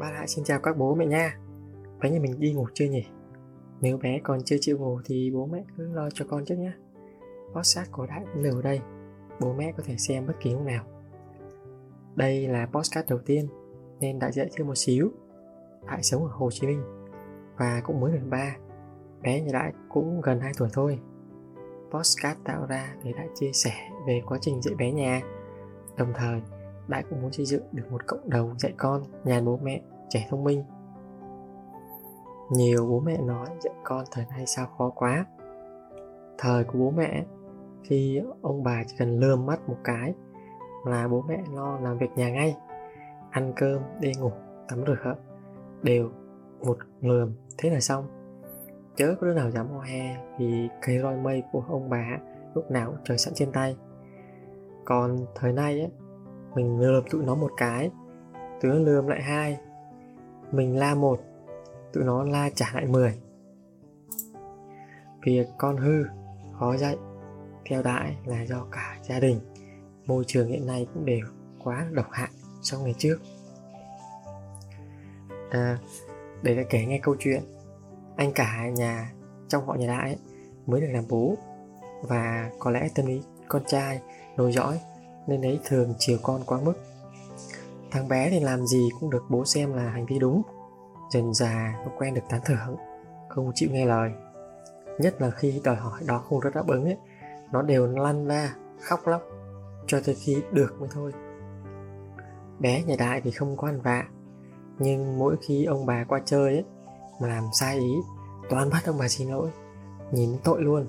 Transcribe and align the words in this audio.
ba 0.00 0.10
lại 0.10 0.28
xin 0.28 0.44
chào 0.44 0.60
các 0.60 0.76
bố 0.78 0.94
mẹ 0.94 1.06
nha. 1.06 1.38
Bé 2.02 2.10
nhà 2.10 2.18
mình 2.20 2.40
đi 2.40 2.52
ngủ 2.52 2.66
chưa 2.74 2.84
nhỉ? 2.84 3.06
Nếu 3.80 3.98
bé 3.98 4.20
còn 4.22 4.42
chưa 4.42 4.56
chịu 4.60 4.78
ngủ 4.78 5.00
thì 5.04 5.30
bố 5.34 5.46
mẹ 5.46 5.64
cứ 5.76 5.92
lo 5.92 6.10
cho 6.10 6.24
con 6.28 6.44
trước 6.44 6.54
nhé 6.58 6.72
Podcast 7.54 7.92
của 7.92 8.06
Đại 8.06 8.24
cũng 8.34 8.42
ở 8.42 8.62
đây. 8.62 8.80
Bố 9.40 9.52
mẹ 9.52 9.72
có 9.76 9.82
thể 9.86 9.96
xem 9.96 10.26
bất 10.26 10.32
kỳ 10.40 10.52
lúc 10.52 10.62
nào. 10.62 10.84
Đây 12.16 12.48
là 12.48 12.66
podcast 12.66 13.08
đầu 13.08 13.18
tiên, 13.26 13.48
Nên 14.00 14.18
Đại 14.18 14.32
dạy 14.32 14.50
thêm 14.56 14.66
một 14.66 14.74
xíu. 14.74 15.10
Đại 15.86 16.02
sống 16.02 16.24
ở 16.24 16.30
Hồ 16.32 16.50
Chí 16.50 16.66
Minh, 16.66 16.82
Và 17.56 17.80
cũng 17.84 18.00
mới 18.00 18.12
được 18.12 18.26
ba. 18.30 18.56
Bé 19.22 19.40
nhà 19.40 19.50
Đại 19.52 19.72
cũng 19.88 20.20
gần 20.20 20.40
2 20.40 20.52
tuổi 20.58 20.68
thôi. 20.72 20.98
Podcast 21.90 22.38
tạo 22.44 22.66
ra 22.66 22.94
để 23.04 23.12
Đại 23.12 23.28
chia 23.34 23.50
sẻ 23.52 23.72
về 24.06 24.22
quá 24.26 24.38
trình 24.40 24.62
dạy 24.62 24.74
bé 24.74 24.92
nhà. 24.92 25.20
Đồng 25.96 26.12
thời 26.14 26.40
Đại 26.88 27.04
cũng 27.10 27.22
muốn 27.22 27.32
xây 27.32 27.46
dựng 27.46 27.62
được 27.72 27.84
một 27.90 28.06
cộng 28.06 28.30
đồng 28.30 28.58
dạy 28.58 28.74
con, 28.76 29.02
nhà 29.24 29.40
bố 29.40 29.58
mẹ 29.62 29.82
trẻ 30.10 30.26
thông 30.30 30.44
minh. 30.44 30.64
Nhiều 32.50 32.86
bố 32.86 33.00
mẹ 33.00 33.16
nói 33.20 33.46
dạy 33.60 33.74
con 33.84 34.04
thời 34.10 34.24
nay 34.30 34.46
sao 34.46 34.66
khó 34.78 34.90
quá. 34.90 35.26
Thời 36.38 36.64
của 36.64 36.78
bố 36.78 36.90
mẹ 36.90 37.24
khi 37.82 38.22
ông 38.42 38.62
bà 38.62 38.84
chỉ 38.86 38.96
cần 38.98 39.18
lườm 39.18 39.46
mắt 39.46 39.68
một 39.68 39.76
cái 39.84 40.14
là 40.86 41.08
bố 41.08 41.24
mẹ 41.28 41.38
lo 41.52 41.78
làm 41.78 41.98
việc 41.98 42.10
nhà 42.16 42.30
ngay 42.30 42.56
ăn 43.30 43.52
cơm 43.56 43.82
đi 44.00 44.12
ngủ 44.20 44.30
tắm 44.68 44.84
rửa 44.86 45.14
đều 45.82 46.10
một 46.60 46.78
lườm 47.00 47.32
thế 47.58 47.70
là 47.70 47.80
xong. 47.80 48.06
Chớ 48.96 49.14
có 49.20 49.26
đứa 49.26 49.34
nào 49.34 49.50
dám 49.50 49.68
ho 49.68 49.80
he 49.80 50.16
vì 50.38 50.68
cây 50.82 50.98
roi 50.98 51.16
mây 51.16 51.42
của 51.52 51.64
ông 51.68 51.90
bà 51.90 52.18
lúc 52.54 52.70
nào 52.70 52.90
cũng 52.90 53.00
trời 53.04 53.18
sẵn 53.18 53.34
trên 53.34 53.52
tay. 53.52 53.76
Còn 54.84 55.16
thời 55.34 55.52
nay 55.52 55.80
ấy, 55.80 55.90
mình 56.54 56.80
lườm 56.80 57.04
tụi 57.10 57.24
nó 57.24 57.34
một 57.34 57.50
cái 57.56 57.90
tụi 58.60 58.72
nó 58.72 58.78
lườm 58.78 59.06
lại 59.06 59.22
hai 59.22 59.58
mình 60.52 60.76
la 60.76 60.94
một 60.94 61.20
tụi 61.92 62.04
nó 62.04 62.24
la 62.24 62.50
trả 62.54 62.70
lại 62.74 62.86
10 62.86 63.14
việc 65.22 65.46
con 65.58 65.76
hư 65.76 66.04
khó 66.58 66.76
dạy 66.76 66.96
theo 67.64 67.82
đại 67.82 68.16
là 68.24 68.42
do 68.42 68.66
cả 68.72 68.98
gia 69.02 69.20
đình 69.20 69.40
môi 70.06 70.24
trường 70.26 70.48
hiện 70.48 70.66
nay 70.66 70.86
cũng 70.94 71.04
đều 71.04 71.26
quá 71.64 71.86
độc 71.92 72.06
hại 72.10 72.28
so 72.62 72.78
ngày 72.78 72.94
trước. 72.98 73.16
À, 75.50 75.78
để 76.42 76.66
kể 76.70 76.84
nghe 76.84 76.98
câu 77.02 77.16
chuyện 77.18 77.42
anh 78.16 78.32
cả 78.32 78.68
nhà 78.68 79.12
trong 79.48 79.66
họ 79.66 79.74
nhà 79.74 79.86
đại 79.86 80.10
ấy, 80.10 80.18
mới 80.66 80.80
được 80.80 80.88
làm 80.90 81.04
bố. 81.08 81.36
Và 82.02 82.50
có 82.58 82.70
lẽ 82.70 82.88
tâm 82.94 83.06
lý 83.06 83.22
con 83.48 83.62
trai 83.66 84.00
nối 84.36 84.52
dõi 84.52 84.80
nên 85.26 85.42
ấy 85.42 85.60
thường 85.64 85.94
chiều 85.98 86.18
con 86.22 86.42
quá 86.46 86.60
mức 86.60 86.74
thằng 87.90 88.08
bé 88.08 88.30
thì 88.30 88.40
làm 88.40 88.66
gì 88.66 88.88
cũng 89.00 89.10
được 89.10 89.24
bố 89.28 89.44
xem 89.44 89.72
là 89.72 89.82
hành 89.82 90.06
vi 90.06 90.18
đúng. 90.18 90.42
Dần 91.10 91.34
già 91.34 91.74
nó 91.84 91.92
quen 91.98 92.14
được 92.14 92.22
tán 92.28 92.40
thưởng, 92.44 92.76
không 93.28 93.52
chịu 93.54 93.68
nghe 93.72 93.86
lời. 93.86 94.10
Nhất 94.98 95.22
là 95.22 95.30
khi 95.30 95.60
đòi 95.64 95.76
hỏi 95.76 96.00
đó 96.06 96.18
không 96.18 96.40
rất 96.40 96.54
đáp 96.54 96.66
ứng 96.66 96.84
ấy, 96.84 96.96
nó 97.52 97.62
đều 97.62 97.86
lăn 97.86 98.26
ra 98.26 98.54
khóc 98.80 99.00
lóc, 99.06 99.22
cho 99.86 100.00
tới 100.06 100.14
khi 100.14 100.42
được 100.52 100.76
mới 100.80 100.88
thôi. 100.92 101.12
Bé 102.58 102.82
nhà 102.82 102.94
đại 102.98 103.20
thì 103.20 103.30
không 103.30 103.56
có 103.56 103.68
ăn 103.68 103.80
vạ, 103.80 104.04
nhưng 104.78 105.18
mỗi 105.18 105.36
khi 105.42 105.64
ông 105.64 105.86
bà 105.86 106.04
qua 106.08 106.20
chơi 106.24 106.54
ấy, 106.54 106.64
mà 107.20 107.28
làm 107.28 107.44
sai 107.52 107.78
ý, 107.78 107.94
toàn 108.50 108.70
bắt 108.70 108.82
ông 108.86 108.98
bà 108.98 109.08
xin 109.08 109.28
lỗi, 109.28 109.50
nhìn 110.12 110.30
tội 110.44 110.62
luôn. 110.62 110.86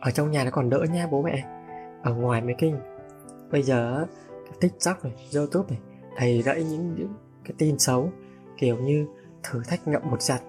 Ở 0.00 0.10
trong 0.10 0.30
nhà 0.30 0.44
nó 0.44 0.50
còn 0.50 0.70
đỡ 0.70 0.84
nha 0.92 1.08
bố 1.10 1.22
mẹ 1.22 1.59
ở 2.02 2.14
ngoài 2.14 2.42
mấy 2.42 2.54
kinh 2.58 2.76
bây 3.50 3.62
giờ 3.62 4.06
tiktok 4.60 5.04
này 5.04 5.12
youtube 5.34 5.68
này 5.68 5.80
thầy 6.16 6.42
rẫy 6.42 6.64
những, 6.64 6.94
những 6.94 7.14
cái 7.44 7.54
tin 7.58 7.78
xấu 7.78 8.10
kiểu 8.56 8.76
như 8.76 9.06
thử 9.42 9.62
thách 9.68 9.88
ngậm 9.88 10.02
một 10.10 10.22
giặt 10.22 10.42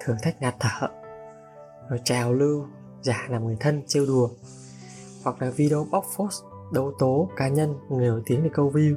thử 0.00 0.14
thách 0.22 0.42
ngạt 0.42 0.54
thở 0.60 0.88
rồi 1.90 2.00
trào 2.04 2.32
lưu 2.32 2.66
giả 3.02 3.26
làm 3.30 3.44
người 3.44 3.56
thân 3.60 3.82
trêu 3.86 4.06
đùa 4.06 4.28
hoặc 5.24 5.42
là 5.42 5.50
video 5.50 5.86
bóc 5.90 6.04
phốt 6.16 6.30
đấu 6.72 6.92
tố 6.98 7.28
cá 7.36 7.48
nhân 7.48 7.74
người 7.90 8.06
nổi 8.08 8.22
tiếng 8.26 8.42
để 8.42 8.50
câu 8.52 8.70
view. 8.70 8.94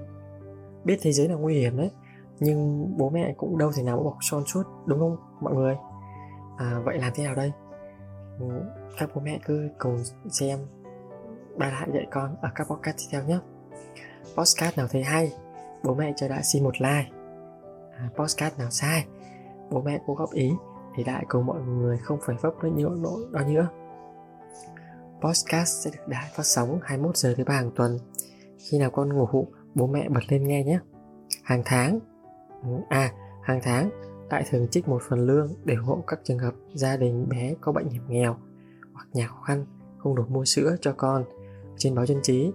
Biết 0.83 0.97
thế 1.01 1.12
giới 1.12 1.27
là 1.27 1.35
nguy 1.35 1.59
hiểm 1.59 1.77
đấy 1.77 1.91
nhưng 2.39 2.88
bố 2.97 3.09
mẹ 3.09 3.33
cũng 3.38 3.57
đâu 3.57 3.72
thể 3.75 3.83
nào 3.83 4.03
bọc 4.03 4.17
son 4.22 4.44
suốt 4.45 4.63
đúng 4.85 5.00
không 5.00 5.17
mọi 5.41 5.53
người? 5.53 5.75
À, 6.57 6.79
vậy 6.85 6.97
làm 6.97 7.12
thế 7.16 7.23
nào 7.23 7.35
đây? 7.35 7.51
Ừ, 8.39 8.45
các 8.97 9.09
bố 9.16 9.22
mẹ 9.22 9.39
cứ 9.45 9.69
cùng 9.77 10.03
xem 10.29 10.59
ba 11.57 11.71
lại 11.71 11.88
dạy 11.93 12.07
con 12.11 12.35
ở 12.41 12.49
các 12.55 12.67
podcast 12.67 12.97
tiếp 12.97 13.05
theo 13.11 13.23
nhé. 13.23 13.39
Podcast 14.38 14.77
nào 14.77 14.88
thấy 14.91 15.03
hay 15.03 15.33
bố 15.83 15.95
mẹ 15.95 16.13
cho 16.16 16.27
đại 16.27 16.43
xin 16.43 16.63
một 16.63 16.81
like. 16.81 17.09
À, 17.97 18.09
podcast 18.16 18.59
nào 18.59 18.69
sai 18.71 19.05
bố 19.69 19.81
mẹ 19.81 19.99
cũng 20.05 20.15
góp 20.15 20.31
ý 20.31 20.51
thì 20.95 21.03
đại 21.03 21.25
cùng 21.27 21.45
mọi 21.45 21.61
người 21.61 21.97
không 21.97 22.19
phải 22.25 22.35
vấp 22.41 22.53
với 22.61 22.71
nhiều 22.71 22.89
nỗi 22.89 23.21
đó 23.31 23.41
nữa 23.47 23.69
podcast 25.21 25.83
sẽ 25.83 25.91
được 25.94 26.07
đại 26.07 26.31
phát 26.35 26.44
sóng 26.45 26.79
21 26.83 27.17
giờ 27.17 27.33
thứ 27.38 27.44
ba 27.44 27.53
hàng 27.53 27.71
tuần. 27.75 27.97
Khi 28.57 28.79
nào 28.79 28.89
con 28.89 29.13
ngủ 29.13 29.47
bố 29.75 29.88
mẹ 29.88 30.09
bật 30.09 30.21
lên 30.29 30.47
nghe 30.47 30.63
nhé. 30.63 30.79
Hàng 31.44 31.61
tháng 31.65 31.99
ừ, 32.63 32.69
à 32.89 33.11
hàng 33.44 33.59
tháng 33.63 33.89
đại 34.29 34.45
thường 34.49 34.67
trích 34.71 34.88
một 34.88 35.01
phần 35.09 35.19
lương 35.19 35.53
để 35.65 35.75
ủng 35.75 35.85
hộ 35.85 36.03
các 36.07 36.19
trường 36.23 36.39
hợp 36.39 36.53
gia 36.73 36.97
đình 36.97 37.29
bé 37.29 37.53
có 37.61 37.71
bệnh 37.71 37.89
hiểm 37.89 38.03
nghèo 38.07 38.35
hoặc 38.94 39.07
nhà 39.13 39.27
khó 39.27 39.41
khăn 39.41 39.65
không 39.97 40.15
đủ 40.15 40.23
mua 40.29 40.45
sữa 40.45 40.75
cho 40.81 40.94
con 40.97 41.23
trên 41.78 41.96
báo 41.96 42.06
dân 42.06 42.19
trí 42.24 42.52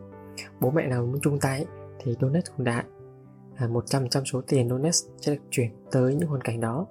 bố 0.61 0.71
mẹ 0.71 0.87
nào 0.87 1.07
muốn 1.07 1.21
chung 1.21 1.39
tay 1.41 1.67
thì 1.99 2.17
donate 2.21 2.51
cùng 2.57 2.65
đại. 2.65 2.85
À, 3.57 3.67
100% 3.67 4.25
số 4.25 4.41
tiền 4.47 4.69
donate 4.69 4.91
sẽ 4.91 5.35
được 5.35 5.43
chuyển 5.51 5.71
tới 5.91 6.15
những 6.15 6.29
hoàn 6.29 6.41
cảnh 6.41 6.61
đó. 6.61 6.87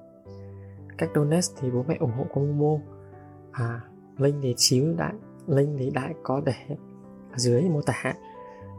Cách 0.98 1.10
donate 1.16 1.48
thì 1.62 1.72
bố 1.72 1.86
mẹ 1.88 1.98
ủng 2.00 2.12
hộ 2.12 2.26
con 2.34 2.60
Momo. 2.60 2.84
À, 3.52 3.82
link 4.18 4.36
thì 4.42 4.56
xíu 4.58 4.94
đại 4.98 5.14
link 5.48 5.76
thì 5.80 5.90
đại 5.90 6.14
có 6.24 6.42
để 6.46 6.76
ở 7.32 7.38
dưới 7.38 7.62
mô 7.62 7.82
tả. 7.82 8.14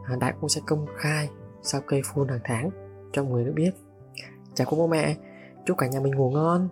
À, 0.05 0.15
đại 0.19 0.33
cũng 0.39 0.49
sẽ 0.49 0.61
công 0.67 0.85
khai 0.97 1.29
sau 1.61 1.81
cây 1.87 2.01
phun 2.05 2.27
hàng 2.27 2.39
tháng 2.43 2.69
cho 3.13 3.23
người 3.23 3.45
được 3.45 3.53
biết. 3.55 3.71
Chào 4.53 4.67
cô 4.69 4.77
bố 4.77 4.87
mẹ 4.87 5.15
chúc 5.65 5.77
cả 5.77 5.87
nhà 5.87 5.99
mình 5.99 6.15
ngủ 6.15 6.31
ngon. 6.31 6.69